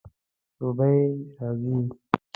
دوبی 0.57 0.97
راځي 1.37 1.77